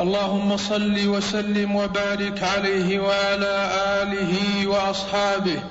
اللهم 0.00 0.56
صل 0.56 1.08
وسلم 1.08 1.76
وبارك 1.76 2.42
عليه 2.42 2.98
وعلى 3.00 3.70
آله 4.02 4.66
وأصحابه. 4.66 5.62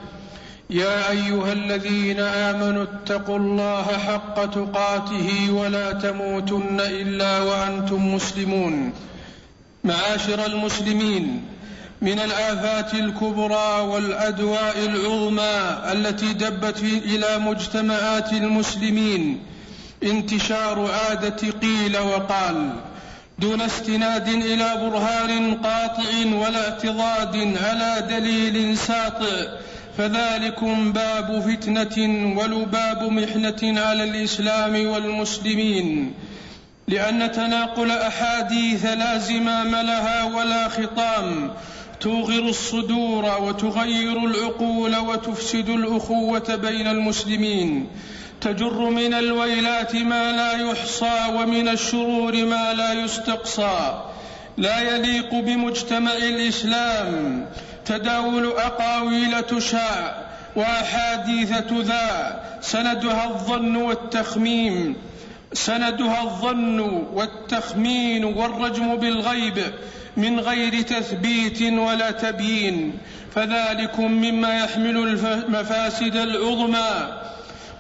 يا 0.70 1.10
أيها 1.12 1.54
الذين 1.54 2.20
آمنوا 2.20 2.84
اتقوا 2.84 3.38
الله 3.38 3.86
حق 4.08 4.46
تقاته 4.46 5.52
ولا 5.52 5.92
تموتن 5.92 6.80
إلا 6.80 7.40
وأنتم 7.40 8.16
مسلمون. 8.16 8.94
معاشر 9.84 10.46
المسلمين 10.46 11.46
من 12.02 12.20
الآفات 12.20 12.94
الكبرى 12.94 13.80
والأدواء 13.80 14.76
العظمى 14.86 15.78
التي 15.92 16.34
دبت 16.34 16.80
إلى 16.84 17.38
مجتمعات 17.38 18.34
المسلمين 18.34 19.44
انتشار 20.04 20.92
عادة 20.92 21.52
قيل 21.62 21.98
وقال 21.98 22.70
دون 23.40 23.62
استناد 23.62 24.28
إلى 24.28 24.74
برهان 24.82 25.54
قاطع 25.54 26.04
ولا 26.34 26.70
اعتضاد 26.70 27.58
على 27.64 28.08
دليل 28.10 28.78
ساطع 28.78 29.48
فذلكم 29.98 30.92
باب 30.92 31.40
فتنة 31.40 31.98
ولباب 32.38 33.04
محنة 33.04 33.82
على 33.82 34.04
الإسلام 34.04 34.88
والمسلمين 34.88 36.14
لأن 36.88 37.32
تناقل 37.32 37.92
أحاديث 37.92 38.86
لا 38.86 39.18
زمام 39.18 39.72
لها 39.72 40.24
ولا 40.24 40.68
خطام 40.70 41.52
توغر 42.00 42.50
الصدور 42.50 43.42
وتغير 43.42 44.18
العقول 44.26 44.96
وتفسد 44.96 45.70
الأخوة 45.70 46.56
بين 46.56 46.88
المسلمين. 46.88 47.88
تجر 48.46 48.90
من 48.90 49.14
الويلات 49.14 49.96
ما 49.96 50.32
لا 50.32 50.52
يحصى 50.52 51.20
ومن 51.36 51.68
الشرور 51.68 52.46
ما 52.46 52.74
لا 52.74 52.94
يستقصى. 52.94 54.04
لا 54.58 54.80
يليق 54.80 55.34
بمجتمع 55.34 56.12
الإسلام 56.12 57.46
تداول 57.86 58.48
أقاويل 58.48 59.42
تشاع 59.42 60.26
وأحاديث 60.56 61.58
تذاع 61.58 62.44
سندها 62.62 63.26
الظن 63.26 63.76
والتخميم 63.76 64.96
سندها 65.54 66.24
الظن 66.24 66.80
والتخمين 67.14 68.26
والرجم 68.26 68.96
بالغيب 68.96 69.58
من 70.18 70.40
غير 70.40 70.82
تثبيت 70.82 71.62
ولا 71.62 72.12
تبيين. 72.12 72.98
فذلكم 73.36 74.12
مما 74.12 74.60
يحمل 74.60 74.98
المفاسد 74.98 76.16
العظمى. 76.16 77.22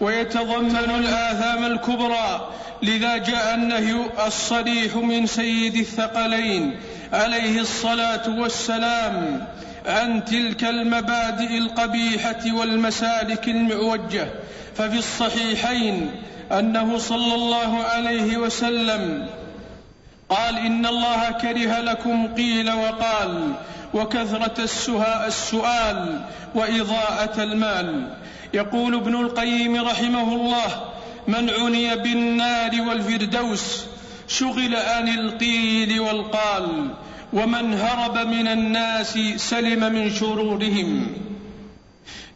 ويتضمن 0.02 0.76
الآثام 1.00 1.66
الكبرى 1.66 2.50
لذا 2.84 3.18
جاء 3.18 3.56
النهي 3.56 3.96
الصريح 4.28 4.96
من 4.96 5.26
سيد 5.26 5.76
الثقلين 5.76 6.80
عليه 7.14 7.60
الصلاة 7.60 8.40
والسلام 8.40 9.48
عن 9.86 10.26
تلك 10.26 10.64
المبادئ 10.64 11.58
القبيحة 11.58 12.54
والمسالك 12.54 13.48
المعوجة. 13.48 14.28
ففي 14.76 14.98
الصحيحين 14.98 16.12
أنه 16.52 16.98
صلى 16.98 17.36
الله 17.36 17.84
عليه 17.84 18.38
وسلم 18.38 19.28
قال 20.30 20.58
إن 20.58 20.86
الله 20.86 21.32
كره 21.32 21.80
لكم 21.80 22.28
قيل 22.36 22.72
وقال 22.72 23.54
وكثرة 23.96 24.64
السؤال 25.28 26.22
وإضاءة 26.56 27.44
المال. 27.44 28.14
يقول 28.54 28.96
ابن 28.96 29.16
القيم 29.16 29.86
رحمه 29.86 30.36
الله 30.36 30.92
من 31.28 31.50
عني 31.50 31.96
بالنار 31.96 32.82
والفردوس 32.82 33.86
شغل 34.28 34.76
عن 34.76 35.08
القيل 35.08 36.00
والقال 36.00 36.90
ومن 37.34 37.74
هرب 37.74 38.18
من 38.28 38.48
الناس 38.48 39.20
سلم 39.36 39.94
من 39.94 40.14
شرورهم. 40.14 41.08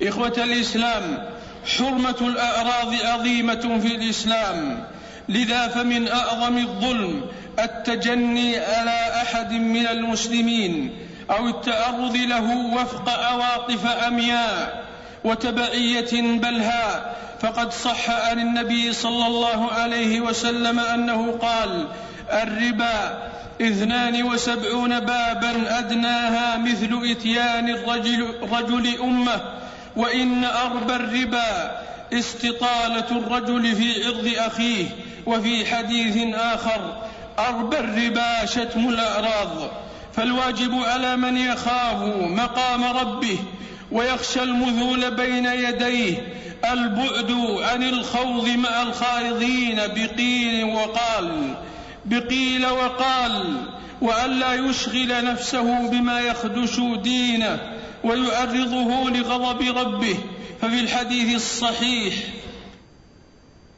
إخوة 0.02 0.34
الإسلام 0.38 1.30
حرمة 1.78 2.16
الأعراض 2.22 2.94
عظيمة 3.06 3.80
في 3.82 3.96
الإسلام 3.96 4.84
لذا 5.30 5.68
فمن 5.68 6.08
أعظم 6.08 6.58
الظلم 6.58 7.22
التجني 7.60 8.58
على 8.58 9.22
أحد 9.22 9.54
من 9.54 9.88
المسلمين 9.88 10.92
أو 11.30 11.48
التعرض 11.48 12.16
له 12.16 12.58
وفق 12.74 13.10
عواطف 13.10 13.86
أمياء 13.86 14.84
وتبعية 15.24 16.22
بلهاء 16.22 17.20
فقد 17.42 17.74
صح 17.74 18.10
عن 18.10 18.40
النبي 18.40 18.94
صلى 18.94 19.28
الله 19.28 19.72
عليه 19.72 20.22
وسلم 20.22 20.80
أنه 20.80 21.38
قال 21.42 21.88
الربا 22.32 23.30
اثنان 23.62 24.24
وسبعون 24.24 25.00
بابا 25.00 25.80
أدناها 25.80 26.58
مثل 26.58 27.02
إتيان 27.12 27.70
الرجل, 27.70 28.34
رجل 28.52 29.02
أمة 29.02 29.42
وإن 29.96 30.46
أربى 30.46 30.96
الربا 30.96 31.82
استطالة 32.14 33.12
الرجل 33.12 33.76
في 33.76 34.06
عرض 34.06 34.34
أخيه 34.38 34.86
وفي 35.26 35.66
حديث 35.76 36.36
آخر 36.36 37.04
أربى 37.40 37.80
الربا 37.80 38.46
شتم 38.46 38.90
الأعراض. 38.90 39.72
فالواجب 40.14 40.84
على 40.84 41.16
من 41.16 41.38
يخاف 41.38 42.02
مقام 42.20 42.84
ربه 42.84 43.38
ويخشى 43.92 44.44
المذول 44.44 45.12
بين 45.12 45.46
يديه 45.46 46.34
البعد 46.72 47.32
عن 47.60 47.84
الخوض 47.84 48.50
مع 48.50 48.82
الخائضين 48.82 49.76
بقيل 49.76 50.64
وقال 50.64 51.56
بقيل 52.06 52.66
وقال 52.66 53.56
وألا 54.02 54.54
يشغل 54.54 55.26
نفسه 55.26 55.90
بما 55.90 56.20
يخدش 56.20 56.80
دينه 57.04 57.60
ويعرضه 58.04 59.10
لغضب 59.10 59.78
ربه. 59.78 60.18
ففي 60.62 60.80
الحديث 60.80 61.36
الصحيح 61.36 62.14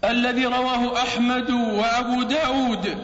الذي 0.04 0.46
رواه 0.46 1.02
أحمد 1.02 1.50
وأبو 1.52 2.24
داود 2.24 2.98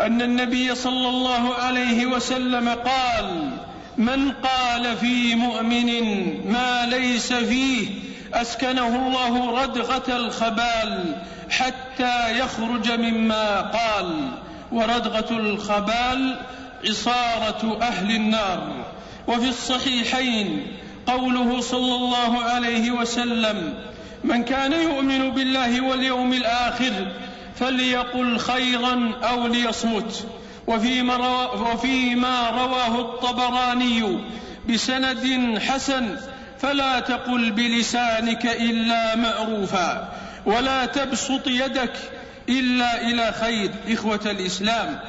أن 0.00 0.22
النبي 0.22 0.74
صلى 0.74 1.08
الله 1.08 1.54
عليه 1.54 2.06
وسلم 2.06 2.68
قال 2.68 3.50
من 3.98 4.32
قال 4.32 4.96
في 4.96 5.34
مؤمن 5.34 5.90
ما 6.52 6.86
ليس 6.86 7.32
فيه 7.32 7.88
أسكنه 8.34 9.06
الله 9.06 9.62
ردغة 9.62 10.16
الخبال 10.16 11.16
حتى 11.50 12.38
يخرج 12.38 12.90
مما 12.90 13.60
قال 13.60 14.28
وردغة 14.72 15.30
الخبال 15.30 16.40
عصارة 16.88 17.78
أهل 17.82 18.10
النار. 18.16 18.72
وفي 19.26 19.48
الصحيحين 19.48 20.66
قوله 21.06 21.60
صلى 21.60 21.94
الله 21.94 22.42
عليه 22.44 22.90
وسلم 22.90 23.74
من 24.24 24.44
كان 24.44 24.72
يؤمن 24.72 25.30
بالله 25.30 25.80
واليوم 25.80 26.32
الآخر 26.32 26.92
فليقل 27.60 28.38
خيرا 28.38 29.12
أو 29.22 29.46
ليصمت. 29.46 30.26
وفيما, 30.66 31.46
وفيما 31.52 32.50
رواه 32.50 33.00
الطبراني 33.00 34.18
بسند 34.68 35.58
حسن 35.58 36.16
فلا 36.58 37.00
تقل 37.00 37.50
بلسانك 37.50 38.46
إلا 38.46 39.16
معروفا 39.16 40.12
ولا 40.46 40.86
تبسط 40.86 41.46
يدك 41.46 41.92
إلا 42.48 43.08
إلى 43.08 43.32
خير 43.32 43.70
إخوة 43.88 44.20
الإسلام. 44.26 45.00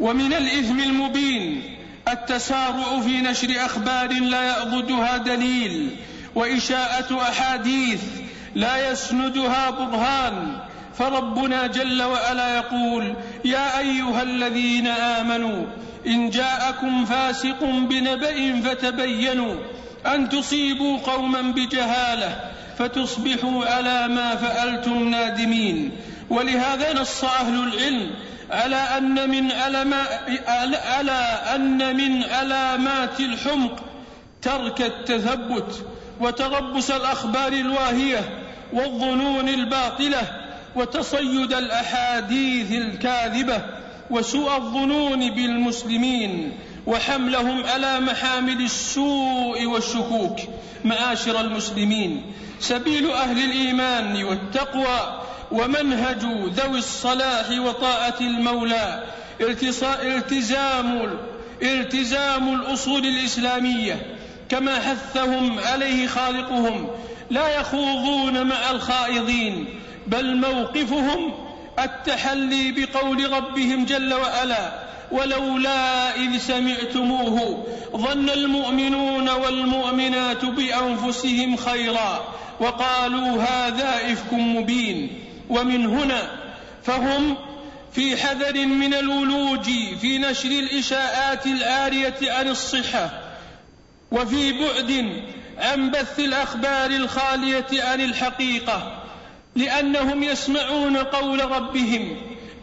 ومن 0.00 0.32
الإثم 0.32 0.80
المبين 0.80 1.76
التسارع 2.08 3.00
في 3.00 3.20
نشر 3.20 3.66
أخبار 3.66 4.12
لا 4.12 4.42
يأضدها 4.42 5.16
دليل 5.16 5.96
وإشاءة 6.34 7.22
أحاديث 7.22 8.02
لا 8.54 8.90
يسندها 8.90 9.70
برهان. 9.70 10.58
فربنا 10.98 11.66
جل 11.66 12.02
وعلا 12.02 12.56
يقول 12.56 13.14
يا 13.44 13.78
أيها 13.78 14.22
الذين 14.22 14.86
آمنوا 14.86 15.66
إن 16.06 16.30
جاءكم 16.30 17.04
فاسق 17.04 17.64
بنبأ 17.64 18.60
فتبينوا 18.60 19.54
أن 20.06 20.28
تصيبوا 20.28 20.98
قوما 20.98 21.40
بجهالة 21.40 22.50
فتصبحوا 22.78 23.66
على 23.66 24.08
ما 24.08 24.36
فعلتم 24.36 25.08
نادمين. 25.08 25.90
ولهذا 26.30 27.00
نص 27.00 27.24
أهل 27.24 27.54
العلم 27.54 28.10
على 28.50 28.76
أن 28.76 29.30
من 29.30 29.52
على 30.86 31.12
أن 31.54 31.96
من 31.96 32.22
علامات 32.22 33.20
الحمق 33.20 33.84
ترك 34.42 34.82
التثبت 34.82 35.84
وتربص 36.20 36.90
الأخبار 36.90 37.52
الواهية 37.52 38.20
والظنون 38.72 39.48
الباطلة 39.48 40.45
وتصيد 40.76 41.52
الأحاديث 41.52 42.72
الكاذبة 42.72 43.62
وسوء 44.10 44.56
الظنون 44.56 45.30
بالمسلمين 45.30 46.52
وحملهم 46.86 47.64
على 47.64 48.00
محامل 48.00 48.60
السوء 48.60 49.66
والشكوك 49.66 50.38
معاشر 50.84 51.40
المسلمين. 51.40 52.22
سبيل 52.60 53.10
أهل 53.10 53.44
الإيمان 53.44 54.24
والتقوى 54.24 55.22
ومنهج 55.52 56.22
ذوي 56.54 56.78
الصلاح 56.78 57.50
وطاعة 57.50 58.16
المولى. 58.20 59.04
التزام 60.02 61.18
التزام 61.62 62.54
الأصول 62.54 63.06
الإسلامية. 63.06 64.16
كما 64.48 64.80
حثهم 64.80 65.58
عليه 65.58 66.06
خالقهم. 66.06 66.88
لا 67.30 67.60
يخوضون 67.60 68.46
مع 68.46 68.70
الخائضين. 68.70 69.80
بل 70.06 70.36
موقفهم 70.36 71.32
التحلي 71.78 72.72
بقول 72.72 73.32
ربهم 73.32 73.84
جل 73.84 74.14
وعلا 74.14 74.86
ولولا 75.12 76.16
إذ 76.16 76.38
سمعتموه 76.38 77.66
ظن 77.96 78.30
المؤمنون 78.30 79.28
والمؤمنات 79.28 80.44
بأنفسهم 80.44 81.56
خيرا 81.56 82.34
وقالوا 82.60 83.42
هذا 83.42 84.12
إفك 84.12 84.32
مبين. 84.32 85.26
ومن 85.48 85.86
هنا 85.86 86.22
فهم 86.84 87.36
في 87.92 88.16
حذر 88.16 88.66
من 88.66 88.94
الولوج 88.94 89.64
في 90.00 90.18
نشر 90.18 90.48
الإشاءات 90.48 91.46
العارية 91.46 92.16
عن 92.22 92.48
الصحة 92.48 93.10
وفي 94.12 94.52
بعد 94.52 95.22
عن 95.58 95.90
بث 95.90 96.18
الأخبار 96.18 96.90
الخالية 96.90 97.66
عن 97.72 98.00
الحقيقة. 98.00 99.05
لأنهم 99.56 100.22
يسمعون 100.22 100.96
قول 100.96 101.50
ربهم 101.50 102.16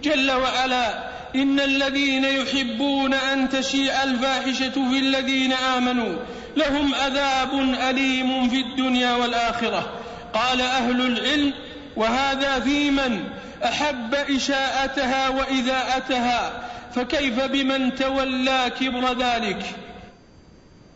جل 0.04 0.32
وعلا 0.32 1.14
إن 1.36 1.60
الذين 1.60 2.26
يحبون 2.26 3.14
أن 3.14 3.50
تشيع 3.50 4.04
الفاحشة 4.04 4.90
في 4.92 5.00
الذين 5.00 5.54
آمنوا 5.54 6.16
لهم 6.58 6.96
عذاب 6.96 7.54
أليم 7.90 8.50
في 8.50 8.62
الدنيا 8.62 9.16
والآخرة. 9.16 10.00
قال 10.34 10.62
أهل 10.62 11.02
العلم 11.02 11.54
وهذا 11.96 12.60
في 12.60 12.92
من؟ 12.92 13.24
أحب 13.66 14.16
إشاءتها 14.16 15.30
وإذاءتها 15.30 16.70
فكيف 16.96 17.44
بمن 17.44 17.96
تولى 17.96 18.72
كبر 18.80 19.14
ذلك؟ 19.14 19.66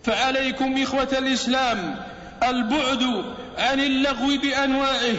فعليكم 0.03 0.81
إخوة 0.81 1.17
الإسلام 1.17 1.95
البعد 2.43 3.23
عن 3.57 3.79
اللغو 3.79 4.37
بأنواعه. 4.37 5.15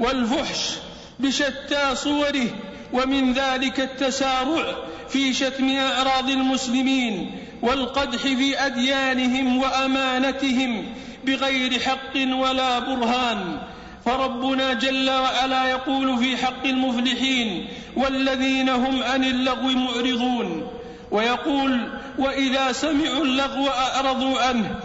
والفحش 0.00 0.70
بشتى 1.18 1.94
صوره 1.94 2.46
ومن 2.92 3.32
ذلك 3.32 3.80
التسارع 3.80 4.76
في 5.08 5.34
شتم 5.34 5.70
أعراض 5.70 6.30
المسلمين 6.30 7.38
والقدح 7.62 8.18
في 8.18 8.66
أديانهم 8.66 9.58
وأمانتهم 9.58 10.86
بغير 11.24 11.80
حق 11.80 12.16
ولا 12.16 12.78
برهان. 12.78 13.58
فربنا 14.04 14.72
جل 14.72 15.10
وعلا 15.10 15.70
يقول 15.70 16.18
في 16.18 16.36
حق 16.36 16.64
المفلحين 16.64 17.68
والذين 17.96 18.68
هم 18.68 19.02
عن 19.02 19.24
اللغو 19.24 19.68
معرضون. 19.68 20.70
ويقول 21.10 21.88
وإذا 22.18 22.72
سمعوا 22.72 23.24
اللغو 23.24 23.68
أعرضوا 23.68 24.40
عنه. 24.40 24.80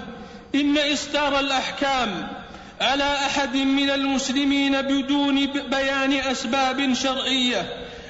إن 0.56 0.78
إصدار 0.94 1.40
الأحكام 1.40 2.28
على 2.82 3.14
أحد 3.14 3.56
من 3.56 3.90
المسلمين 3.90 4.82
بدون 4.82 5.46
بيان 5.46 6.14
أسباب 6.14 6.94
شرعية 6.94 7.66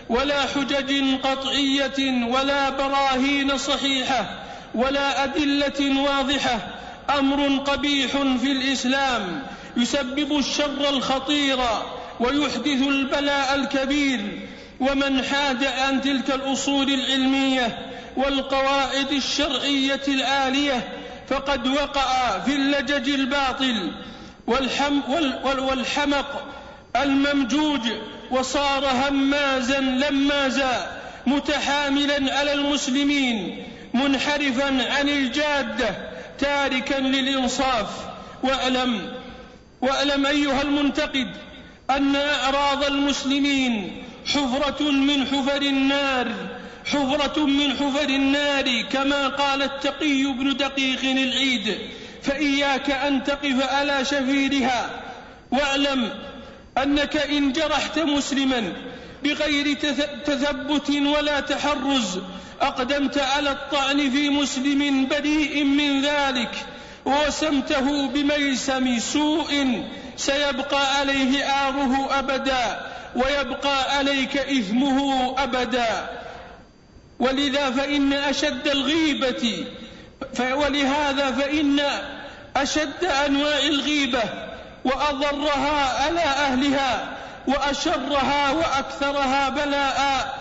ولا 0.09 0.41
حجج 0.41 1.15
قطعية 1.23 2.25
ولا 2.27 2.69
براهين 2.69 3.57
صحيحة 3.57 4.44
ولا 4.75 5.23
أدلة 5.23 6.01
واضحة 6.01 6.59
أمر 7.19 7.57
قبيح 7.57 8.12
في 8.12 8.51
الإسلام 8.51 9.44
يسبب 9.77 10.38
الشر 10.38 10.89
الخطير 10.89 11.59
ويحدث 12.19 12.88
البلاء 12.88 13.56
الكبير 13.56 14.47
ومن 14.79 15.23
حاد 15.23 15.63
عن 15.63 16.01
تلك 16.01 16.31
الأصول 16.31 16.89
العلمية 16.94 17.77
والقواعد 18.17 19.12
الشرعية 19.12 20.01
العاليه 20.07 20.89
فقد 21.27 21.67
وقع 21.67 22.39
في 22.39 22.56
اللجج 22.56 23.09
الباطل 23.09 23.91
والحم 24.47 25.01
والحمق 25.44 26.44
الممجوج 26.95 27.81
وصار 28.31 28.86
همازا 28.86 29.80
لمازا 29.80 31.00
متحاملا 31.27 32.36
على 32.38 32.53
المسلمين 32.53 33.63
منحرفا 33.94 34.65
عن 34.65 35.09
الجاده 35.09 35.95
تاركا 36.39 37.00
للإنصاف. 37.00 37.88
واعلم 38.44 39.13
واعلم 39.81 40.25
أيها 40.25 40.62
المنتقد 40.62 41.31
أن 41.89 42.15
أعراض 42.15 42.83
المسلمين 42.83 44.03
حفرة 44.25 44.91
من 44.91 45.27
حفر 45.27 45.62
النار 45.62 46.31
حفرة 46.86 47.45
من 47.45 47.74
حفر 47.74 48.09
النار 48.09 48.81
كما 48.81 49.27
قال 49.27 49.62
التقي 49.63 50.24
بن 50.24 50.57
دقيق 50.57 51.00
العيد 51.03 51.77
فإياك 52.25 52.92
أن 52.92 53.24
تقف 53.24 53.72
على 53.74 54.06
شفيرها. 54.06 54.89
واعلم 55.51 56.10
أنك 56.77 57.18
إن 57.18 57.51
جرحت 57.51 58.00
مسلما 58.00 58.74
بغير 59.24 59.74
تثبت 60.25 60.89
ولا 60.89 61.39
تحرز 61.39 62.19
أقدمت 62.62 63.18
على 63.18 63.51
الطعن 63.51 64.10
في 64.10 64.30
مسلم 64.30 65.07
بريء 65.07 65.63
من 65.63 66.01
ذلك 66.01 66.56
ووسمته 67.06 68.07
بميسم 68.07 69.00
سوء 69.00 69.83
سيبقى 70.18 71.00
عليه 71.00 71.45
آره 71.45 72.19
أبدا 72.19 72.80
ويبقى 73.16 73.98
عليك 73.98 74.38
إثمه 74.38 75.36
أبدا. 75.38 76.10
ولذا 77.19 77.72
فإن 77.72 78.13
أشد 78.13 78.68
الغيبة 78.68 79.66
ولهذا 80.39 81.31
فإن 81.31 81.81
أشد 82.55 83.03
أنواع 83.25 83.57
الغيبة 83.57 84.24
وأضرها 84.85 86.03
على 86.03 86.19
أهلها 86.19 87.17
وأشرها 87.47 88.51
وأكثرها 88.51 89.50
بلاء 89.50 90.39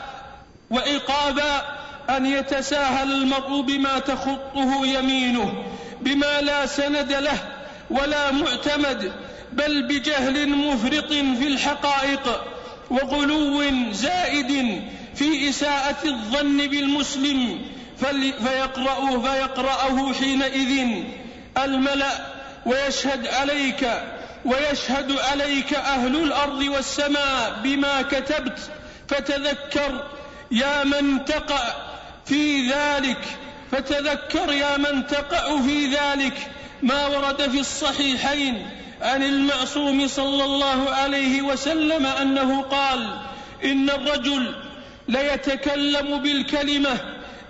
وعقابا 0.71 1.63
أن 2.11 2.27
يتساهل 2.27 3.13
المرء 3.13 3.61
بما 3.61 3.99
تخطه 3.99 4.87
يمينه 4.87 5.65
بما 6.01 6.41
لا 6.41 6.67
سند 6.67 7.13
له 7.13 7.39
ولا 7.91 8.33
معتمد 8.33 9.13
بل 9.53 9.83
بجهل 9.83 10.49
مفرط 10.49 11.09
في 11.13 11.47
الحقائق 11.47 12.43
وغلو 12.91 13.63
زائد 13.93 14.83
في 15.15 15.49
إساءة 15.49 16.09
الظن 16.09 16.57
بالمسلم 16.57 17.61
فيقرأه 18.45 19.21
فيقرأه 19.21 20.13
حينئذ 20.13 21.05
الملأ 21.59 22.13
ويشهد 22.67 23.27
عليك 23.27 24.03
ويشهد 24.45 25.19
عليك 25.19 25.75
أهل 25.75 26.17
الأرض 26.17 26.63
والسماء 26.63 27.61
بما 27.63 28.03
كتبت. 28.03 28.59
فتذكر 29.09 30.07
يا 30.51 30.85
من 30.85 31.25
تقع 31.25 31.63
في 32.27 32.71
ذلك. 32.71 33.21
فتذكر 33.73 34.53
يا 34.53 34.77
من 34.77 35.07
تقع 35.07 35.61
في 35.61 35.87
ذلك. 35.87 36.51
ما 36.83 37.07
ورد 37.07 37.51
في 37.51 37.61
الصحيحين 37.61 38.67
عن 39.03 39.23
المعصوم 39.23 40.09
صلى 40.09 40.45
الله 40.45 40.91
عليه 40.91 41.43
وسلم 41.43 42.07
أنه 42.07 42.63
قال 42.63 43.17
إن 43.65 43.91
الرجل 43.91 44.55
ليتكلم 45.09 46.19
بالكلمة 46.19 46.97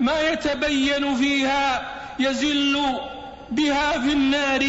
ما 0.00 0.20
يتبين 0.20 1.14
فيها 1.14 1.92
يزل 2.18 2.76
بها 3.50 3.92
في 3.92 4.12
النار 4.12 4.64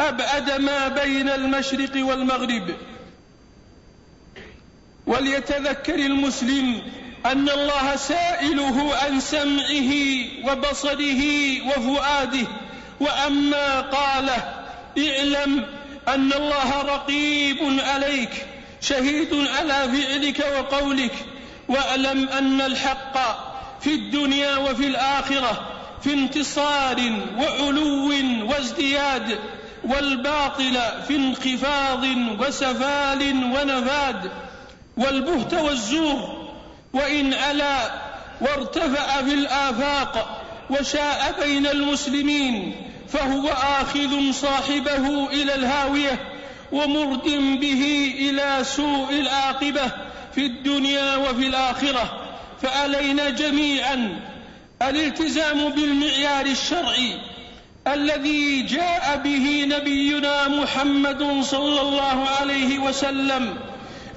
أبعد 0.00 0.50
ما 0.50 0.88
بين 0.88 1.28
المشرق 1.28 1.90
والمغرب. 1.96 2.74
وليتذكر 5.06 5.94
المسلم 5.94 6.82
أن 7.26 7.48
الله 7.48 7.96
سائله 7.96 8.96
عن 8.96 9.20
سمعه 9.20 9.92
وبصره 10.44 11.22
وفؤاده. 11.68 12.46
وأما 13.00 13.80
قاله 13.80 14.60
اعلم 14.98 15.66
أن 16.08 16.32
الله 16.32 16.82
رقيب 16.82 17.58
عليك 17.80 18.46
شهيد 18.80 19.34
على 19.34 19.88
فعلك 19.92 20.46
وقولك 20.58 21.12
واعلم 21.68 22.28
أن 22.28 22.60
الحق 22.60 23.16
في 23.80 23.94
الدنيا 23.94 24.56
وفي 24.56 24.86
الآخرة 24.86 25.69
في 26.02 26.14
انتصار 26.14 26.96
وعلو 27.38 28.12
وازدياد 28.50 29.38
والباطل 29.84 30.78
في 31.08 31.16
انخفاض 31.16 32.04
وسفال 32.40 33.44
ونفاد 33.44 34.30
والبهت 34.96 35.54
والزور 35.54 36.48
وإن 36.92 37.34
علا 37.34 37.90
وارتفع 38.40 39.22
في 39.22 39.34
الآفاق 39.34 40.42
وشاء 40.70 41.34
بين 41.42 41.66
المسلمين 41.66 42.74
فهو 43.08 43.48
آخذ 43.48 44.32
صاحبه 44.32 45.30
إلى 45.30 45.54
الهاوية 45.54 46.18
ومرد 46.72 47.24
به 47.60 48.14
إلى 48.18 48.64
سوء 48.64 49.10
العاقبة 49.10 49.92
في 50.34 50.46
الدنيا 50.46 51.16
وفي 51.16 51.46
الآخرة 51.46 52.20
فعلينا 52.62 53.30
جميعا 53.30 54.20
الالتزام 54.82 55.68
بالمعيار 55.68 56.46
الشرعي 56.46 57.20
الذي 57.86 58.62
جاء 58.62 59.20
به 59.24 59.64
نبينا 59.68 60.48
محمد 60.48 61.42
صلى 61.42 61.80
الله 61.80 62.28
عليه 62.40 62.78
وسلم 62.78 63.58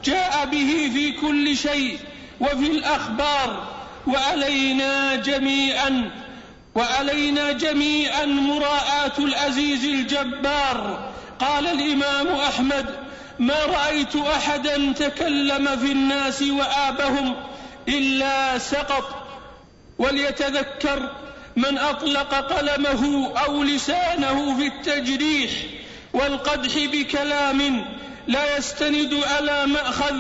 جاء 0.06 0.46
به 0.46 0.92
في 0.94 1.12
كل 1.12 1.58
شيء 1.58 1.98
وفي 2.40 2.72
الأخبار 2.72 3.68
وعلينا 4.08 5.16
جميعا 5.16 6.12
وعلينا 6.76 7.52
جميعا 7.52 8.26
مراعاه 8.26 9.18
العزيز 9.20 9.86
الجبار. 9.86 11.10
قال 11.40 11.68
الإمام 11.68 12.28
أحمد 12.28 12.86
ما 13.40 13.66
رأيت 13.66 14.16
احدا 14.16 14.94
تكلم 14.94 15.66
في 15.66 15.92
الناس 15.92 16.42
وآبهم 16.42 17.36
إلا 17.88 18.58
سقط 18.58 19.23
وليتذكر 19.98 21.10
من 21.56 21.78
أطلق 21.78 22.34
قلمه 22.34 23.32
أو 23.46 23.64
لسانه 23.64 24.58
في 24.58 24.68
التجريح 24.68 25.52
والقدح 26.14 26.72
بكلام 26.78 27.86
لا 28.28 28.58
يستند 28.58 29.14
على 29.14 29.66
مأخذ 29.66 30.16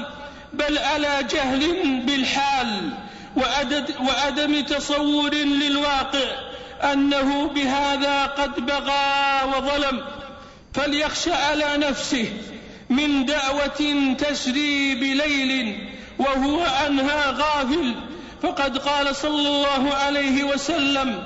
بل 0.53 0.77
على 0.77 1.27
جهل 1.32 2.00
بالحال 2.06 2.89
وعدم 4.00 4.62
تصور 4.62 5.34
للواقع 5.34 6.53
أنه 6.84 7.48
بهذا 7.48 8.25
قد 8.25 8.65
بغى 8.65 9.44
وظلم. 9.44 10.03
فليخشى 10.74 11.34
على 11.34 11.77
نفسه 11.77 12.34
من 12.89 13.25
دعوة 13.25 14.15
تسري 14.20 14.96
بليل 14.96 15.89
وهو 16.20 16.62
عنها 16.62 17.32
غافل 17.32 17.96
فقد 18.44 18.78
قال 18.78 19.16
صلى 19.16 19.48
الله 19.48 19.94
عليه 19.94 20.44
وسلم 20.44 21.24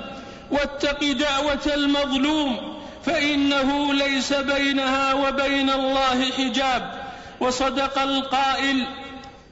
واتق 0.50 1.12
دعوة 1.12 1.74
المظلوم 1.74 2.78
فإنه 3.04 3.94
ليس 3.94 4.32
بينها 4.32 5.14
وبين 5.14 5.70
الله 5.70 6.30
حجاب. 6.30 7.08
وصدق 7.40 7.98
القائل 7.98 8.86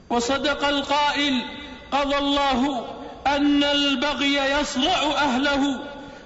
وصدق 0.09 0.67
القائل 0.67 1.41
قضى 1.91 2.17
الله 2.17 2.85
أن 3.27 3.63
البغي 3.63 4.35
يصرع 4.35 5.01
أهله 5.17 5.79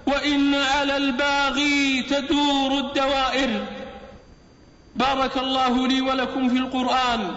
وإن 0.08 0.56
على 0.56 0.98
الباغي 0.98 2.02
تدور 2.02 2.72
الدوائر. 2.78 3.66
بارك 4.96 5.38
الله 5.38 5.88
لي 5.88 6.02
ولكم 6.02 6.50
في 6.50 6.58
القرآن. 6.58 7.36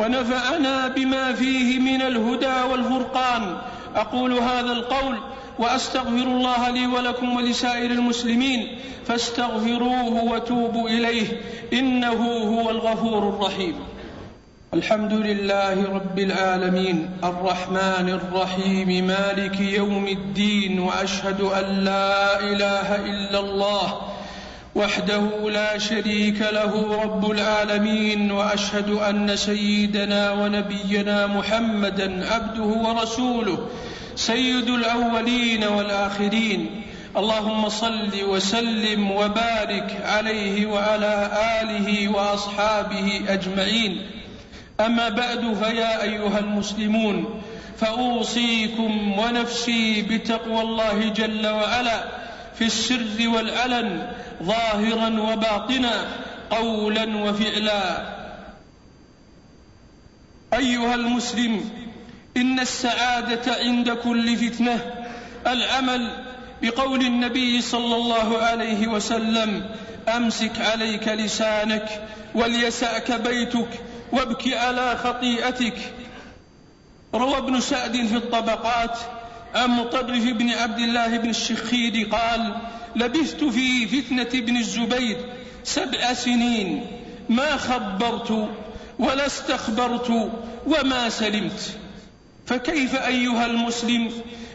ونفعنا 0.00 0.88
بما 0.88 1.32
فيه 1.32 1.78
من 1.78 2.02
الهدى 2.02 2.72
والفرقان. 2.72 3.56
أقول 3.96 4.32
هذا 4.32 4.72
القول 4.72 5.18
وأستغفر 5.58 6.08
الله 6.08 6.70
لي 6.70 6.86
ولكم 6.86 7.36
ولسائر 7.36 7.90
المسلمين. 7.90 8.78
فاستغفروه 9.06 10.24
وتوبوا 10.24 10.88
إليه. 10.88 11.40
إنه 11.72 12.22
هو 12.36 12.70
الغفور 12.70 13.28
الرحيم. 13.28 13.74
الحمد 14.74 15.12
لله 15.12 15.94
رب 15.94 16.18
العالمين. 16.18 17.10
الرحمن 17.24 18.08
الرحيم. 18.08 19.06
مالك 19.06 19.60
يوم 19.60 20.06
الدين. 20.06 20.80
وأشهد 20.80 21.40
أن 21.40 21.64
لا 21.84 22.40
إله 22.40 22.96
إلا 22.96 23.40
الله. 23.40 24.09
وحده 24.74 25.50
لا 25.50 25.78
شريك 25.78 26.40
له 26.40 27.02
رب 27.02 27.30
العالمين 27.30 28.30
وأشهد 28.30 28.90
أن 28.90 29.36
سيدنا 29.36 30.32
ونبينا 30.32 31.26
محمدا 31.26 32.26
عبده 32.34 32.62
ورسوله 32.62 33.68
سيد 34.16 34.70
الأولين 34.70 35.64
والآخرين. 35.64 36.82
اللهم 37.16 37.68
صل 37.68 38.10
وسلم 38.28 39.10
وبارك 39.10 40.02
عليه 40.04 40.66
وعلى 40.66 41.30
آله 41.62 42.08
وأصحابه 42.08 43.20
أجمعين. 43.28 44.06
أما 44.80 45.08
بعد 45.08 45.54
فيا 45.62 46.02
أيها 46.02 46.38
المسلمون 46.38 47.42
فأوصيكم 47.78 49.18
ونفسي 49.18 50.02
بتقوى 50.02 50.60
الله 50.60 51.08
جل 51.08 51.46
وعلا. 51.46 52.29
في 52.60 52.66
السر 52.66 53.28
والعلن 53.28 54.12
ظاهرا 54.42 55.20
وباطنا 55.20 56.08
قولا 56.50 57.16
وفعلا. 57.16 58.14
أيها 60.54 60.94
المسلم 60.94 61.70
إن 62.36 62.60
السعادة 62.60 63.54
عند 63.54 63.90
كل 63.90 64.36
فتنة. 64.36 64.94
العمل 65.46 66.24
بقول 66.62 67.00
النبي 67.00 67.60
صلى 67.60 67.96
الله 67.96 68.38
عليه 68.38 68.88
وسلم 68.88 69.70
أمسك 70.16 70.60
عليك 70.60 71.08
لسانك 71.08 72.08
وليسأك 72.34 73.12
بيتك 73.12 73.80
وابك 74.12 74.54
على 74.54 74.96
خطيئتك. 74.96 75.76
روى 77.14 77.38
ابن 77.38 77.60
سعد 77.60 77.96
في 77.96 78.16
الطبقات 78.16 78.98
عن 79.54 79.70
مطرف 79.70 80.24
بن 80.24 80.50
عبد 80.50 80.78
الله 80.78 81.16
بن 81.16 81.30
الشخير 81.30 82.08
قال 82.12 82.56
لبثت 82.96 83.44
في 83.44 83.86
فتنة 83.86 84.40
ابن 84.40 84.56
الزبير 84.56 85.16
سبع 85.64 86.12
سنين 86.12 86.86
ما 87.28 87.56
خبرت 87.56 88.48
ولا 88.98 89.26
استخبرت 89.26 90.30
وما 90.66 91.08
سلمت. 91.08 91.76
فكيف 92.46 92.94
أيها 92.94 93.46
المسلم 93.46 94.10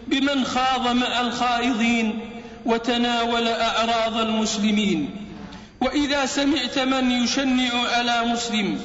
بمن 0.08 0.46
خاض 0.46 0.88
مع 0.88 1.22
الخائضين 1.22 2.20
وتناول 2.66 3.48
أعراض 3.48 4.18
المسلمين؟ 4.18 5.10
وإذا 5.82 6.26
سمعت 6.26 6.80
من 6.80 7.12
يشنع 7.12 7.88
على 7.98 8.26
مسلم 8.26 8.80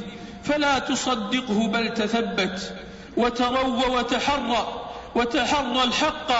فلا 0.44 0.78
تصدقه 0.78 1.68
بل 1.68 1.94
تثبت 1.94 2.74
وتروى 3.16 3.96
وتحرى. 3.96 4.79
وتحرى 5.14 5.84
الحق 5.84 6.32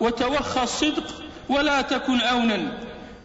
وتوخى 0.00 0.62
الصدق 0.62 1.14
ولا 1.48 1.80
تكن 1.80 2.20
عونا 2.20 2.58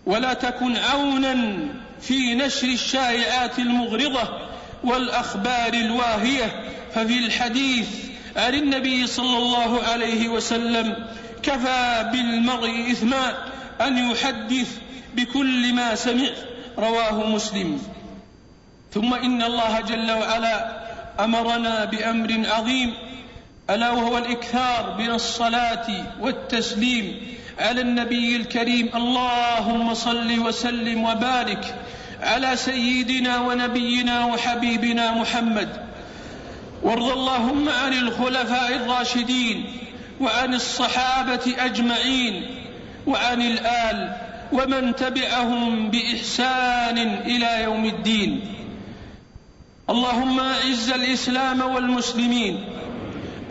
ولا 0.05 0.33
تكن 0.33 0.77
عونا 0.77 1.57
في 2.01 2.35
نشر 2.35 2.67
الشائعات 2.67 3.59
المغرضة 3.59 4.29
والأخبار 4.83 5.73
الواهية. 5.73 6.69
ففي 6.95 7.17
الحديث 7.25 7.87
عن 8.35 8.53
النبي 8.53 9.07
صلى 9.07 9.37
الله 9.37 9.83
عليه 9.83 10.29
وسلم 10.29 11.07
كفى 11.43 12.09
بالمرء 12.11 12.91
إثما 12.91 13.37
أن 13.81 14.11
يحدث 14.11 14.77
بكل 15.15 15.73
ما 15.73 15.95
سمع 15.95 16.29
رواه 16.77 17.29
مسلم. 17.29 17.81
ثم 18.93 19.13
إن 19.13 19.43
الله 19.43 19.79
جل 19.79 20.11
وعلا 20.11 20.81
أمرنا 21.19 21.85
بأمر 21.85 22.43
عظيم 22.47 22.93
ألا 23.71 23.91
وهو 23.91 24.17
الإكثار 24.17 24.95
من 24.99 25.11
الصلاة 25.11 25.87
والتسليم 26.19 27.17
على 27.59 27.81
النبي 27.81 28.35
الكريم 28.35 28.89
اللهم 28.95 29.93
صل 29.93 30.39
وسلم 30.39 31.03
وبارك 31.03 31.75
على 32.21 32.55
سيدنا 32.55 33.39
ونبينا 33.39 34.25
وحبيبنا 34.25 35.11
محمد. 35.11 35.69
وارض 36.83 37.11
اللهم 37.11 37.69
عن 37.69 37.93
الخلفاء 37.93 38.75
الراشدين 38.75 39.65
وعن 40.21 40.53
الصحابة 40.53 41.55
أجمعين 41.59 42.45
وعن 43.07 43.41
الآل 43.41 44.15
ومن 44.51 44.95
تبعهم 44.95 45.89
بإحسان 45.89 46.97
إلى 47.25 47.63
يوم 47.63 47.85
الدين. 47.85 48.41
اللهم 49.89 50.39
أعز 50.39 50.91
الإسلام 50.91 51.61
والمسلمين 51.61 52.70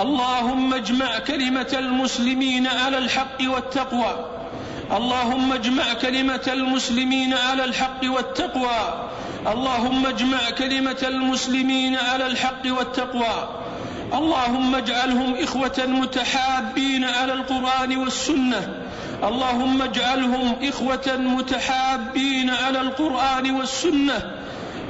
اللهم 0.01 0.75
اجمع 0.75 1.19
كلمة 1.19 1.73
المسلمين 1.79 2.67
على 2.67 2.99
الحق 2.99 3.39
والتقوى. 3.43 4.27
اللهم 4.93 5.53
اجمع 5.53 5.93
كلمة 5.93 6.47
المسلمين 6.49 7.35
على 7.35 7.65
الحق 7.65 8.01
والتقوى. 8.05 9.09
اللهم 9.47 10.07
اجمع 10.07 10.51
كلمة 10.59 11.03
المسلمين 11.03 11.97
على 11.97 12.27
الحق 12.27 12.63
والتقوى. 12.67 13.49
اللهم 14.15 14.75
اجعلهم 14.75 15.35
إخوة 15.35 15.87
متحابين 15.87 17.05
على 17.05 17.33
القرآن 17.33 17.97
والسنة. 17.97 18.75
اللهم 19.23 19.83
اجعلهم 19.83 20.57
إخوة 20.63 21.17
متحابين 21.17 22.51
على 22.51 22.81
القرآن 22.81 23.51
والسنة. 23.51 24.35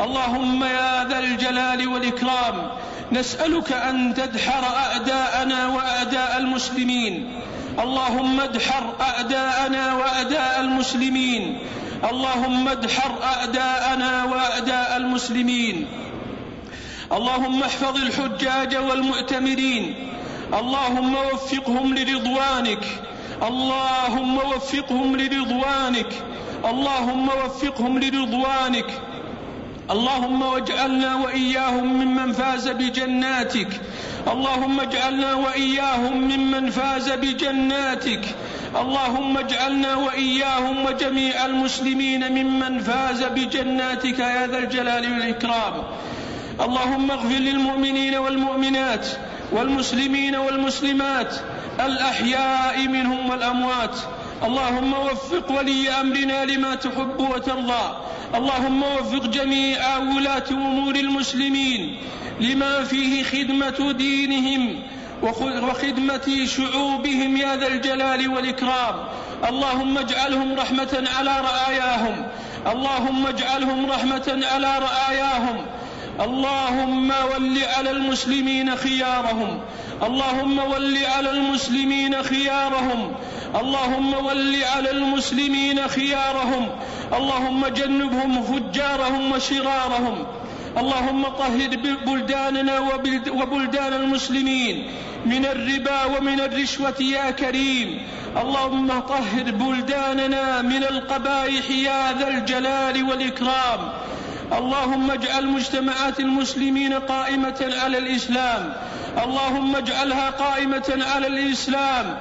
اللهم 0.01 0.65
يا 0.65 1.05
ذا 1.09 1.19
الجلال 1.19 1.89
والإكرام. 1.89 2.71
نسألك 3.13 3.73
أن 3.73 4.15
تدحر 4.15 4.77
أعداءنا 4.77 5.69
وأعداء 5.69 6.39
المسلمين. 6.39 7.41
اللهم 7.79 8.41
ادحر 8.41 8.95
أعداءنا 9.01 9.95
وأعداء 9.95 10.61
المسلمين. 10.61 11.59
اللهم 12.11 12.69
ادحر 12.69 13.23
أعداءنا 13.23 14.25
وأعداء 14.25 14.97
المسلمين. 14.97 15.87
اللهم 17.13 17.63
احفظ 17.63 17.97
الحجاج 17.97 18.77
والمؤتمرين. 18.77 19.95
اللهم 20.59 21.15
وفقهم 21.15 21.95
لرضوانك. 21.95 22.85
اللهم 23.43 24.37
وفقهم 24.37 25.17
لرضوانك. 25.17 26.13
اللهم 26.65 27.29
وفقهم 27.45 27.99
لرضوانك. 27.99 29.10
اللهم 29.91 30.43
واجعلنا 30.43 31.15
وإياهم 31.15 31.93
ممن 31.93 32.33
فاز 32.33 32.69
بجناتك. 32.69 33.81
اللهم 34.33 34.81
اجعلنا 34.81 35.35
وإياهم 35.35 36.17
ممن 36.17 36.71
فاز 36.71 37.11
بجناتك. 37.11 38.21
اللهم 38.77 39.39
اجعلنا 39.39 39.95
وإياهم 39.95 40.85
وجميع 40.85 41.47
المسلمين 41.47 42.33
ممن 42.33 42.79
فاز 42.79 43.25
بجناتك 43.25 44.19
يا 44.19 44.47
ذا 44.47 44.59
الجلال 44.59 45.13
والإكرام. 45.13 45.75
اللهم 46.61 47.11
اغفر 47.11 47.39
للمؤمنين 47.39 48.15
والمؤمنات 48.15 49.07
والمسلمين 49.53 50.37
والمسلمات 50.37 51.35
الأحياء 51.81 52.89
منهم 52.89 53.31
والأموات. 53.31 53.97
اللهم 54.45 54.93
وفق 54.93 55.53
ولي 55.53 55.91
أمرنا 55.91 56.45
لما 56.45 56.75
تحب 56.75 57.21
وترضى. 57.21 57.97
اللهم 58.35 58.83
وفق 58.83 59.27
جميع 59.27 59.97
ولاة 59.97 60.45
أمور 60.51 60.95
المسلمين 60.95 61.97
لما 62.41 62.85
فيه 62.85 63.23
خدمة 63.23 63.93
دينهم 63.93 64.83
وخدمة 65.23 66.47
شعوبهم 66.47 67.37
يا 67.37 67.57
ذا 67.57 67.67
الجلال 67.67 68.29
والإكرام. 68.29 68.95
اللهم 69.49 69.99
اجعلهم 69.99 70.55
رحمة 70.55 71.05
على 71.19 71.41
رعاياهم 71.41 72.27
اللهم 72.67 73.27
اجعلهم 73.27 73.91
رحمة 73.91 74.41
على 74.53 74.79
رعاياهم 74.79 75.67
اللهم 76.21 77.11
ول 77.11 77.59
على 77.77 77.91
المسلمين 77.91 78.77
خيارهم. 78.77 79.61
اللهم 80.03 80.59
ول 80.59 80.97
على 81.05 81.31
المسلمين 81.31 82.23
خيارهم. 82.23 83.13
اللهم 83.61 84.15
ول 84.15 84.65
على 84.65 84.91
المسلمين 84.91 85.89
خيارهم. 85.89 86.69
اللهم 87.17 87.67
جنبهم 87.67 88.43
فجارهم 88.43 89.33
وشرارهم. 89.33 90.27
اللهم 90.79 91.23
طهر 91.29 91.71
بلداننا 92.07 92.79
وبلدان 93.31 93.93
المسلمين 93.93 94.91
من 95.27 95.47
الربا 95.47 96.05
ومن 96.05 96.41
الرشوة 96.41 96.95
يا 97.01 97.31
كريم. 97.31 98.03
اللهم 98.37 99.01
طهر 99.01 99.51
بلداننا 99.51 100.63
من 100.63 100.85
القبائح 100.85 101.71
يا 101.71 102.13
ذا 102.13 102.29
الجلال 102.29 103.03
والإكرام. 103.11 103.93
اللهم 104.53 105.11
اجعل 105.11 105.47
مجتمعات 105.47 106.21
المسلمين 106.21 106.93
قائمة 106.93 107.73
على 107.83 107.99
الإسلام. 107.99 108.73
اللهم 109.25 109.77
اجعلها 109.77 110.31
قائمة 110.31 111.05
على 111.15 111.27
الإسلام. 111.27 112.19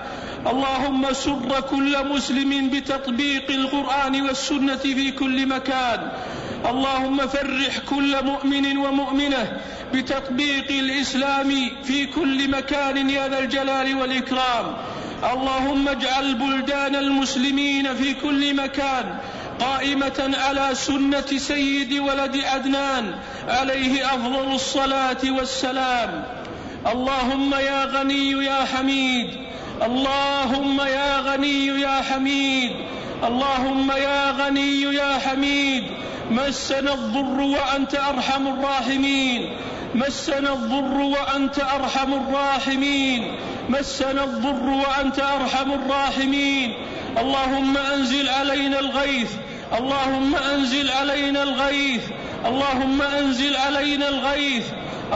اللهم 0.47 1.13
سر 1.13 1.61
كل 1.69 2.05
مسلم 2.05 2.69
بتطبيق 2.69 3.51
القرآن 3.51 4.21
والسنة 4.21 4.75
في 4.75 5.11
كل 5.11 5.45
مكان. 5.45 6.11
اللهم 6.69 7.27
فرح 7.27 7.77
كل 7.89 8.23
مؤمن 8.25 8.77
ومؤمنة 8.77 9.57
بتطبيق 9.93 10.67
الإسلام 10.69 11.71
في 11.83 12.05
كل 12.05 12.51
مكان 12.51 13.09
يا 13.09 13.27
ذا 13.27 13.39
الجلال 13.39 13.95
والإكرام. 13.95 14.65
اللهم 15.33 15.87
اجعل 15.87 16.35
بلدان 16.35 16.95
المسلمين 16.95 17.95
في 17.95 18.13
كل 18.13 18.55
مكان 18.55 19.17
قائمة 19.59 20.37
على 20.37 20.69
سنة 20.73 21.37
سيد 21.37 21.93
ولد 21.93 22.37
عدنان 22.45 23.15
عليه 23.47 24.05
أفضل 24.05 24.53
الصلاة 24.53 25.23
والسلام. 25.23 26.23
اللهم 26.91 27.53
يا 27.53 27.85
غني 27.85 28.31
يا 28.31 28.65
حميد. 28.65 29.29
اللهم 29.85 30.81
يا 30.81 31.19
غني 31.19 31.65
يا 31.67 32.01
حميد. 32.01 32.71
اللهم 33.23 33.91
يا 33.91 34.31
غني 34.31 34.81
يا 34.81 35.19
حميد. 35.25 35.83
مسنا 36.31 36.93
الضر 36.93 37.41
وأنت 37.41 37.95
أرحم 37.95 38.47
الراحمين. 38.47 39.57
مسنا 39.95 40.53
الضر 40.53 40.97
وأنت 40.97 41.59
أرحم 41.59 42.13
الراحمين. 42.13 43.35
مسنا 43.69 44.23
الضر 44.23 44.69
وأنت 44.69 45.19
أرحم 45.19 45.71
الراحمين. 45.71 46.73
اللهم 47.17 47.77
أنزل 47.77 48.29
علينا 48.29 48.79
الغيث. 48.79 49.31
اللهم 49.77 50.35
أنزل 50.35 50.91
علينا 50.91 51.43
الغيث 51.43 52.01
اللهم 52.45 53.01
أنزل 53.01 53.55
علينا 53.55 54.09
الغيث. 54.09 54.65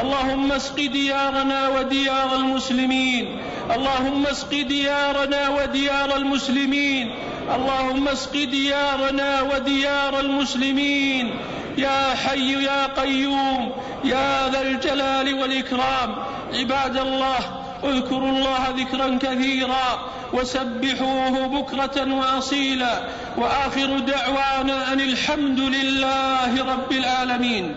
اللهم 0.02 0.52
اسق 0.52 0.76
ديارنا 0.76 1.68
وديار 1.68 2.36
المسلمين. 2.36 3.42
اللهم 3.76 4.28
اسق 4.28 4.50
ديارنا 4.50 5.50
وديار 5.50 6.16
المسلمين. 6.16 7.16
اللهم 7.56 8.08
اسق 8.08 8.32
ديارنا 8.32 9.42
وديار 9.42 10.20
المسلمين. 10.20 11.36
يا 11.78 12.16
حي 12.16 12.64
يا 12.64 12.86
قيوم 12.86 13.72
يا 14.04 14.50
ذا 14.50 14.62
الجلال 14.62 15.34
والإكرام. 15.34 16.16
عباد 16.54 16.98
الله 16.98 17.63
اذكروا 17.86 18.30
الله 18.30 18.70
ذكرا 18.78 19.18
كثيرا 19.22 20.10
وسبحوه 20.34 21.48
بكرة 21.48 22.14
وأصيلا 22.14 23.02
وآخر 23.38 24.00
دعوانا 24.00 24.94
أن 24.94 25.00
الحمد 25.00 25.60
لله 25.60 26.66
رب 26.74 26.92
العالمين. 26.92 27.76